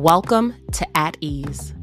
[0.00, 1.74] Welcome to At Ease,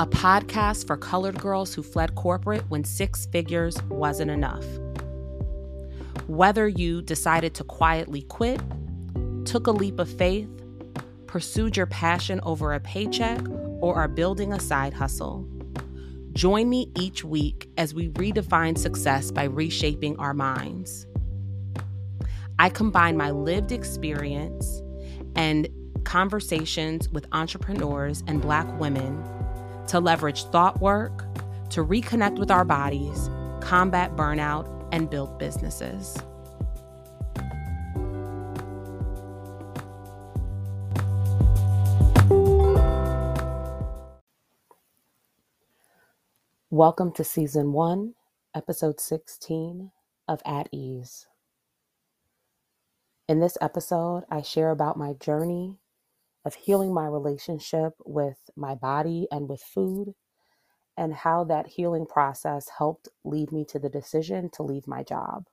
[0.00, 4.64] a podcast for colored girls who fled corporate when six figures wasn't enough.
[6.28, 8.58] Whether you decided to quietly quit,
[9.44, 10.48] took a leap of faith,
[11.26, 13.46] pursued your passion over a paycheck,
[13.82, 15.46] or are building a side hustle,
[16.32, 21.06] join me each week as we redefine success by reshaping our minds.
[22.58, 24.80] I combine my lived experience
[25.36, 25.68] and
[26.12, 29.24] conversations with entrepreneurs and Black women
[29.86, 31.24] to leverage thought work,
[31.70, 33.30] to reconnect with our bodies,
[33.62, 36.18] combat burnout, and build businesses.
[46.68, 48.12] Welcome to Season 1,
[48.54, 49.90] Episode 16
[50.28, 51.26] of At Ease.
[53.26, 55.78] In this episode, I share about my journey
[56.44, 60.14] of healing my relationship with my body and with food,
[60.96, 65.46] and how that healing process helped lead me to the decision to leave my job.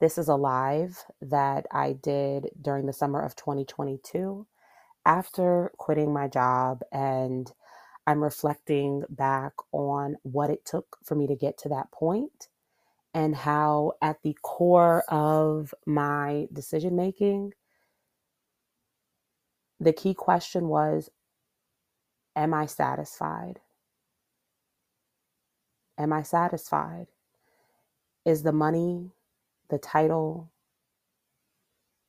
[0.00, 4.46] This is a live that I did during the summer of 2022
[5.04, 7.52] after quitting my job, and
[8.06, 12.48] I'm reflecting back on what it took for me to get to that point
[13.14, 17.52] and how, at the core of my decision making,
[19.82, 21.10] the key question was
[22.36, 23.60] Am I satisfied?
[25.98, 27.08] Am I satisfied?
[28.24, 29.10] Is the money,
[29.68, 30.50] the title,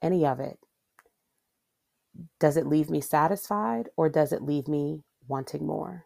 [0.01, 0.59] any of it,
[2.39, 6.05] does it leave me satisfied or does it leave me wanting more?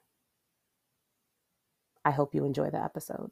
[2.06, 3.32] I hope you enjoy the episode.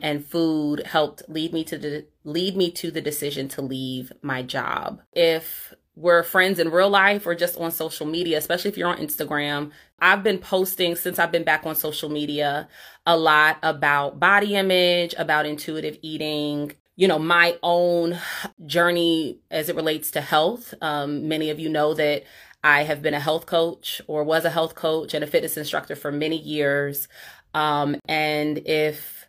[0.00, 4.42] And food helped lead me to the lead me to the decision to leave my
[4.42, 5.00] job.
[5.12, 8.98] If we're friends in real life or just on social media, especially if you're on
[8.98, 9.70] Instagram,
[10.00, 12.68] I've been posting since I've been back on social media
[13.06, 18.18] a lot about body image, about intuitive eating, you know, my own
[18.66, 20.74] journey as it relates to health.
[20.80, 22.24] Um, many of you know that
[22.64, 25.94] I have been a health coach or was a health coach and a fitness instructor
[25.94, 27.08] for many years.
[27.52, 29.28] Um, and if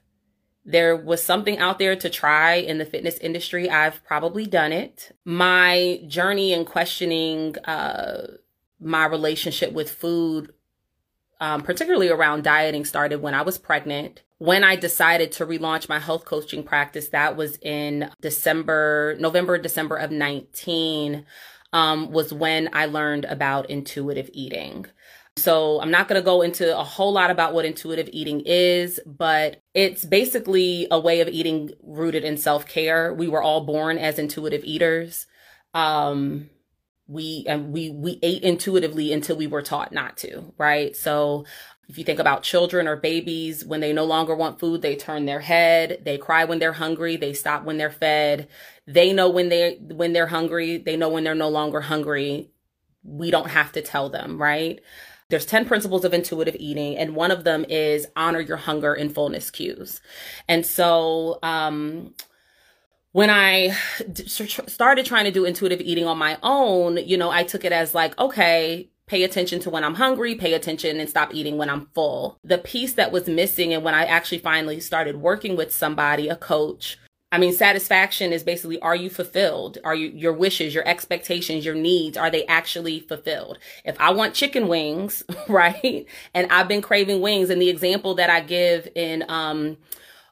[0.65, 5.15] there was something out there to try in the fitness industry, I've probably done it.
[5.23, 8.27] My journey in questioning uh,
[8.79, 10.53] my relationship with food,
[11.39, 14.23] um, particularly around dieting, started when I was pregnant.
[14.39, 19.97] When I decided to relaunch my health coaching practice, that was in December, November, December
[19.97, 21.25] of 19,
[21.73, 24.87] um, was when I learned about intuitive eating.
[25.37, 29.01] So I'm not going to go into a whole lot about what intuitive eating is,
[29.05, 33.13] but it's basically a way of eating rooted in self care.
[33.13, 35.27] We were all born as intuitive eaters.
[35.73, 36.49] Um,
[37.07, 40.95] we and we we ate intuitively until we were taught not to, right?
[40.95, 41.45] So
[41.89, 45.25] if you think about children or babies, when they no longer want food, they turn
[45.25, 48.47] their head, they cry when they're hungry, they stop when they're fed.
[48.87, 52.51] They know when they when they're hungry, they know when they're no longer hungry.
[53.03, 54.79] We don't have to tell them, right?
[55.29, 59.13] There's 10 principles of intuitive eating, and one of them is honor your hunger and
[59.13, 60.01] fullness cues.
[60.47, 62.13] And so, um,
[63.11, 63.75] when I
[64.67, 67.95] started trying to do intuitive eating on my own, you know, I took it as
[67.95, 71.87] like, okay, pay attention to when I'm hungry, pay attention and stop eating when I'm
[71.93, 72.37] full.
[72.43, 76.35] The piece that was missing, and when I actually finally started working with somebody, a
[76.35, 76.97] coach,
[77.35, 79.77] I mean, satisfaction is basically are you fulfilled?
[79.83, 83.59] Are you your wishes, your expectations, your needs, are they actually fulfilled?
[83.83, 86.05] If I want chicken wings, right?
[86.33, 89.75] And I've been craving wings, and the example that I give in um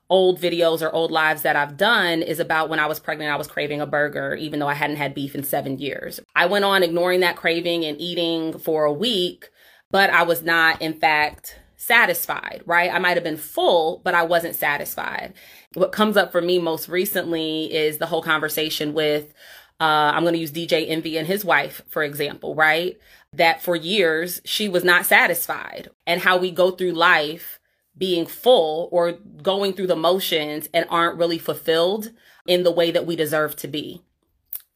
[0.10, 3.36] old videos or old lives that I've done is about when I was pregnant, I
[3.36, 6.22] was craving a burger, even though I hadn't had beef in seven years.
[6.38, 9.50] I went on ignoring that craving and eating for a week,
[9.92, 12.94] but I was not, in fact, satisfied, right?
[12.94, 15.34] I might have been full, but I wasn't satisfied.
[15.74, 19.34] What comes up for me most recently is the whole conversation with,
[19.80, 22.98] uh, I'm going to use DJ Envy and his wife, for example, right?
[23.34, 27.60] That for years she was not satisfied and how we go through life
[27.98, 32.12] being full or going through the motions and aren't really fulfilled
[32.48, 34.02] in the way that we deserve to be.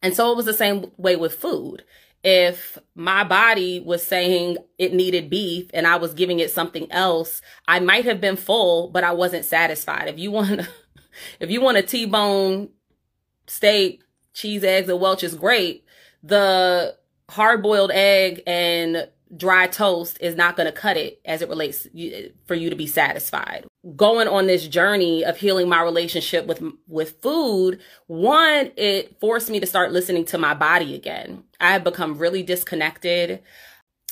[0.02, 1.84] And so it was the same way with food
[2.30, 7.42] if my body was saying it needed beef and I was giving it something else,
[7.70, 10.10] I might have been full, but I wasn't satisfied.
[10.10, 10.68] If you want
[11.40, 12.68] if you want a T-bone
[13.48, 14.04] steak,
[14.34, 15.86] cheese, eggs, and Welch is great.
[16.22, 16.98] The
[17.30, 19.08] hard-boiled egg and
[19.38, 21.88] dry toast is not going to cut it as it relates
[22.46, 23.66] for you to be satisfied.
[23.96, 29.60] Going on this journey of healing my relationship with with food one it forced me
[29.60, 31.44] to start listening to my body again.
[31.60, 33.42] I had become really disconnected.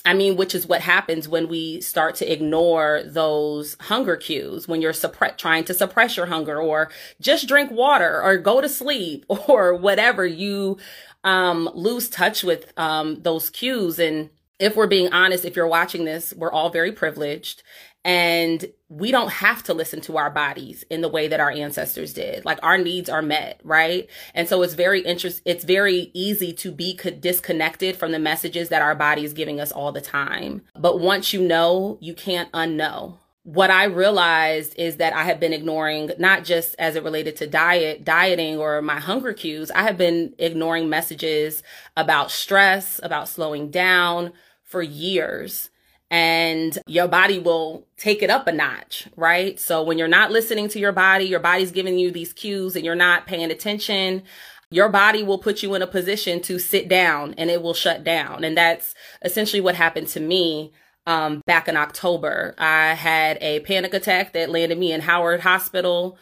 [0.08, 4.80] I mean, which is what happens when we start to ignore those hunger cues, when
[4.80, 9.26] you're suppre- trying to suppress your hunger or just drink water or go to sleep
[9.48, 10.78] or whatever, you
[11.24, 13.98] um, lose touch with um, those cues.
[13.98, 14.30] And
[14.60, 17.64] if we're being honest, if you're watching this, we're all very privileged
[18.06, 22.14] and we don't have to listen to our bodies in the way that our ancestors
[22.14, 22.46] did.
[22.46, 24.08] Like our needs are met, right?
[24.36, 28.70] And so it's very interest it's very easy to be co- disconnected from the messages
[28.70, 30.62] that our body is giving us all the time.
[30.78, 33.18] But once you know, you can't unknow.
[33.42, 37.48] What I realized is that I have been ignoring not just as it related to
[37.48, 39.72] diet, dieting or my hunger cues.
[39.72, 41.64] I have been ignoring messages
[41.98, 44.32] about stress, about slowing down
[44.64, 45.70] for years
[46.12, 49.60] and your body will take it up a notch, right?
[49.60, 52.86] So when you're not listening to your body, your body's giving you these cues and
[52.86, 54.24] you're not paying attention,
[54.70, 58.04] your body will put you in a position to sit down and it will shut
[58.04, 58.44] down.
[58.44, 58.94] And that's
[59.24, 60.74] essentially what happened to me
[61.08, 62.56] um, back in October.
[62.58, 66.18] I had a panic attack that landed me in Howard Hospital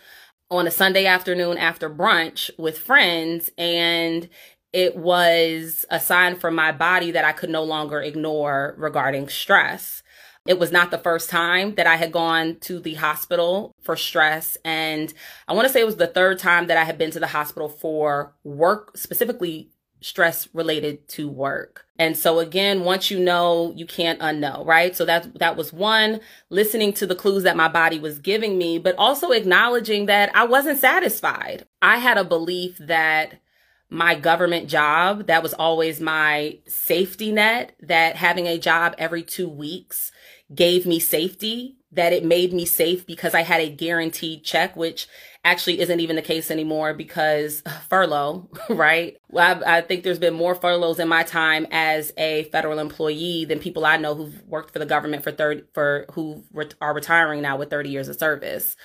[0.51, 3.49] on a Sunday afternoon after brunch with friends.
[3.57, 4.29] And
[4.73, 10.01] it was a sign from my body that I could no longer ignore regarding stress.
[10.45, 14.57] It was not the first time that I had gone to the hospital for stress.
[14.65, 15.13] And
[15.47, 17.27] I want to say it was the third time that I had been to the
[17.27, 19.69] hospital for work, specifically
[20.01, 21.85] stress related to work.
[21.97, 24.95] And so again, once you know, you can't unknow, right?
[24.95, 26.19] So that that was one,
[26.49, 30.45] listening to the clues that my body was giving me, but also acknowledging that I
[30.45, 31.65] wasn't satisfied.
[31.81, 33.39] I had a belief that
[33.93, 35.27] my government job.
[35.27, 40.11] That was always my safety net, that having a job every two weeks
[40.53, 45.07] gave me safety, that it made me safe because I had a guaranteed check, which
[45.45, 49.17] actually isn't even the case anymore because furlough, right?
[49.37, 53.59] I, I think there's been more furloughs in my time as a federal employee than
[53.59, 56.43] people I know who've worked for the government for 30, for who
[56.81, 58.75] are retiring now with 30 years of service.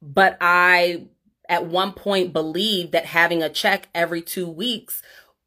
[0.00, 1.06] But I
[1.48, 5.02] at one point believed that having a check every two weeks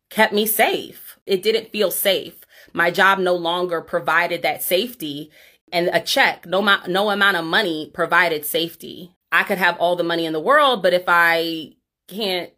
[0.10, 1.18] kept me safe.
[1.26, 2.36] It didn't feel safe.
[2.74, 5.32] My job no longer provided that safety
[5.72, 9.12] and a check, no, no amount of money provided safety.
[9.32, 11.74] I could have all the money in the world, but if I
[12.08, 12.52] can't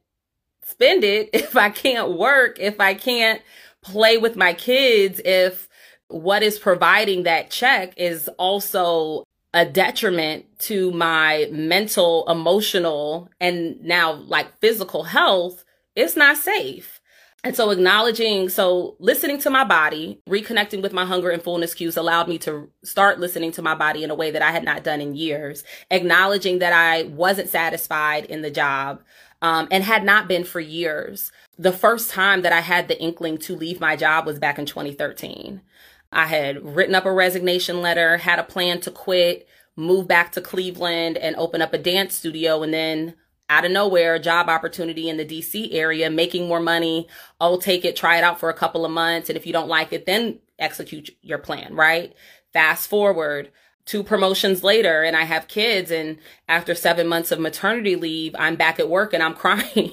[0.63, 3.41] spend it, if I can't work, if I can't
[3.81, 5.67] play with my kids, if
[6.07, 9.23] what is providing that check is also
[9.53, 15.65] a detriment to my mental, emotional, and now like physical health,
[15.95, 16.99] it's not safe.
[17.43, 21.95] And so acknowledging, so listening to my body, reconnecting with my hunger and fullness cues
[21.95, 24.83] allowed me to start listening to my body in a way that I had not
[24.83, 29.01] done in years, acknowledging that I wasn't satisfied in the job.
[29.41, 31.31] Um, and had not been for years.
[31.57, 34.65] The first time that I had the inkling to leave my job was back in
[34.65, 35.61] 2013.
[36.11, 40.41] I had written up a resignation letter, had a plan to quit, move back to
[40.41, 42.63] Cleveland and open up a dance studio.
[42.63, 43.15] And then
[43.49, 47.07] out of nowhere, a job opportunity in the DC area, making more money.
[47.39, 49.29] Oh, take it, try it out for a couple of months.
[49.29, 52.13] And if you don't like it, then execute your plan, right?
[52.53, 53.51] Fast forward
[53.85, 58.55] two promotions later and I have kids and after 7 months of maternity leave I'm
[58.55, 59.91] back at work and I'm crying.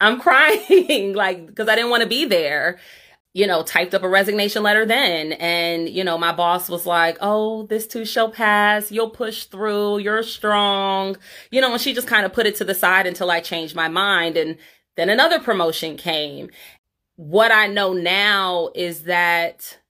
[0.00, 2.80] I'm crying like cuz I didn't want to be there
[3.36, 5.32] you know, typed up a resignation letter then.
[5.32, 8.90] And, you know, my boss was like, Oh, this too shall pass.
[8.90, 9.98] You'll push through.
[9.98, 11.18] You're strong.
[11.50, 13.76] You know, and she just kind of put it to the side until I changed
[13.76, 14.38] my mind.
[14.38, 14.56] And
[14.96, 16.48] then another promotion came.
[17.16, 19.80] What I know now is that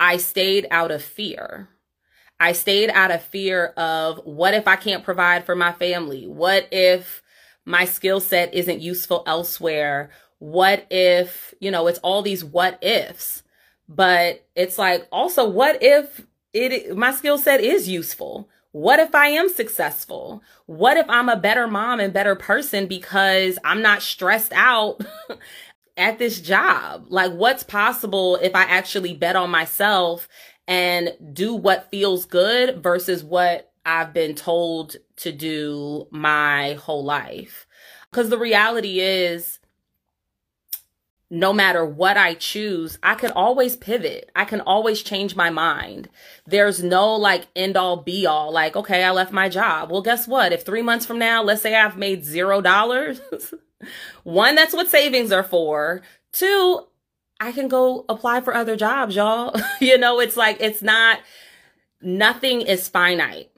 [0.00, 1.68] I stayed out of fear.
[2.40, 6.26] I stayed out of fear of what if I can't provide for my family?
[6.26, 7.22] What if
[7.66, 10.08] my skill set isn't useful elsewhere?
[10.44, 13.42] What if, you know, it's all these what ifs.
[13.88, 18.50] But it's like also what if it my skill set is useful?
[18.72, 20.42] What if I am successful?
[20.66, 25.00] What if I'm a better mom and better person because I'm not stressed out
[25.96, 27.06] at this job?
[27.08, 30.28] Like what's possible if I actually bet on myself
[30.68, 37.66] and do what feels good versus what I've been told to do my whole life?
[38.10, 39.58] Because the reality is,
[41.30, 44.30] no matter what I choose, I can always pivot.
[44.36, 46.08] I can always change my mind.
[46.46, 49.90] There's no like end all be all, like, okay, I left my job.
[49.90, 50.52] Well, guess what?
[50.52, 53.20] If three months from now, let's say I've made zero dollars,
[54.22, 56.02] one, that's what savings are for.
[56.32, 56.86] Two,
[57.40, 59.54] I can go apply for other jobs, y'all.
[59.80, 61.20] you know, it's like, it's not,
[62.00, 63.50] nothing is finite.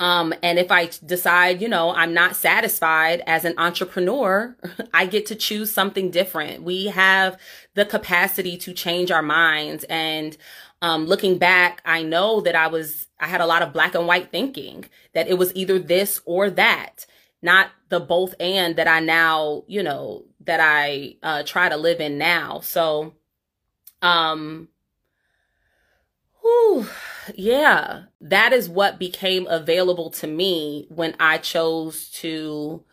[0.00, 4.56] Um, and if I decide, you know, I'm not satisfied as an entrepreneur,
[4.94, 6.62] I get to choose something different.
[6.62, 7.38] We have
[7.74, 9.84] the capacity to change our minds.
[9.90, 10.38] And
[10.80, 14.06] um, looking back, I know that I was, I had a lot of black and
[14.06, 17.04] white thinking that it was either this or that,
[17.42, 22.00] not the both and that I now, you know, that I uh, try to live
[22.00, 22.60] in now.
[22.60, 23.12] So,
[24.00, 24.68] um,
[26.42, 26.88] whew,
[27.34, 32.84] yeah, that is what became available to me when I chose to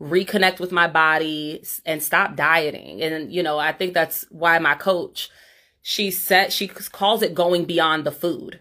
[0.00, 3.00] reconnect with my body and stop dieting.
[3.02, 5.30] And, you know, I think that's why my coach,
[5.80, 8.60] she said, she calls it going beyond the food.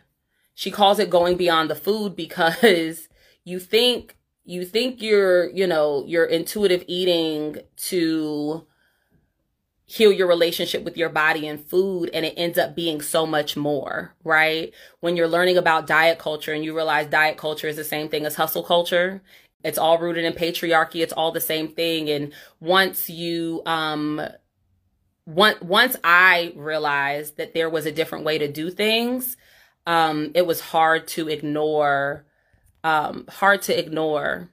[0.53, 3.07] She calls it going beyond the food because
[3.43, 8.65] you think, you think you're, you know, you're intuitive eating to
[9.91, 13.57] heal your relationship with your body and food and it ends up being so much
[13.57, 14.73] more, right?
[15.01, 18.25] When you're learning about diet culture and you realize diet culture is the same thing
[18.25, 19.21] as hustle culture,
[19.65, 22.31] it's all rooted in patriarchy, it's all the same thing and
[22.61, 24.21] once you um
[25.25, 29.35] once once I realized that there was a different way to do things,
[29.85, 32.25] um it was hard to ignore
[32.85, 34.49] um hard to ignore.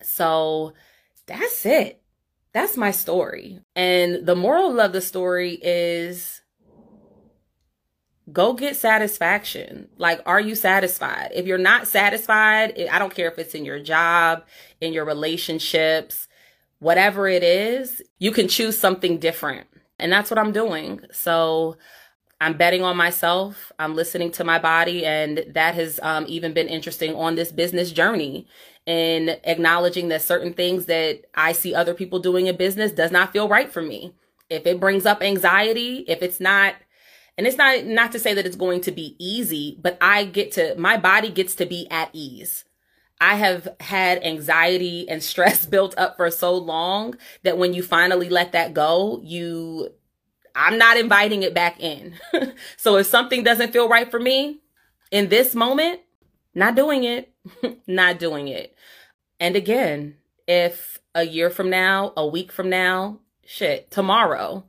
[0.00, 0.72] So
[1.26, 2.03] that's it
[2.54, 3.60] that's my story.
[3.74, 6.40] And the moral of the story is
[8.32, 9.88] go get satisfaction.
[9.98, 11.32] Like, are you satisfied?
[11.34, 14.44] If you're not satisfied, I don't care if it's in your job,
[14.80, 16.28] in your relationships,
[16.78, 19.66] whatever it is, you can choose something different.
[19.98, 21.00] And that's what I'm doing.
[21.10, 21.76] So
[22.40, 23.72] I'm betting on myself.
[23.80, 25.04] I'm listening to my body.
[25.04, 28.46] And that has um, even been interesting on this business journey
[28.86, 33.32] and acknowledging that certain things that I see other people doing in business does not
[33.32, 34.14] feel right for me.
[34.50, 36.74] If it brings up anxiety, if it's not,
[37.38, 40.52] and it's not, not to say that it's going to be easy, but I get
[40.52, 42.64] to, my body gets to be at ease.
[43.20, 48.28] I have had anxiety and stress built up for so long that when you finally
[48.28, 49.88] let that go, you,
[50.54, 52.16] I'm not inviting it back in.
[52.76, 54.60] so if something doesn't feel right for me
[55.10, 56.00] in this moment,
[56.54, 57.32] not doing it,
[57.86, 58.74] not doing it.
[59.40, 64.64] And again, if a year from now, a week from now, shit, tomorrow,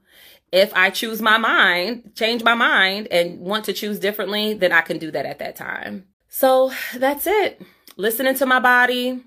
[0.51, 4.81] if I choose my mind, change my mind and want to choose differently, then I
[4.81, 6.05] can do that at that time.
[6.29, 7.61] So that's it.
[7.97, 9.21] Listening to my body,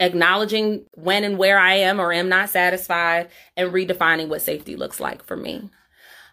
[0.00, 5.00] acknowledging when and where I am or am not satisfied, and redefining what safety looks
[5.00, 5.70] like for me.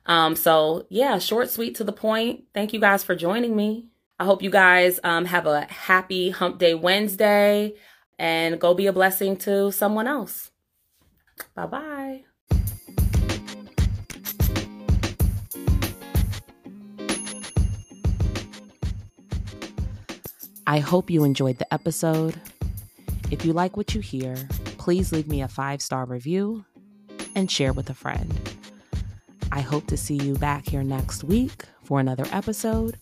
[0.05, 2.45] Um, so yeah, short, sweet, to the point.
[2.53, 3.90] Thank you guys for joining me.
[4.21, 7.73] I hope you guys um, have a happy Hump Day Wednesday
[8.19, 10.51] and go be a blessing to someone else.
[11.55, 12.23] Bye bye.
[20.67, 22.39] I hope you enjoyed the episode.
[23.31, 24.35] If you like what you hear,
[24.77, 26.63] please leave me a five star review
[27.33, 28.39] and share with a friend.
[29.51, 32.99] I hope to see you back here next week for another episode.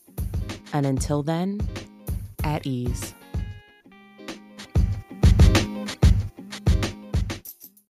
[0.74, 1.60] And until then,
[2.44, 3.14] at ease.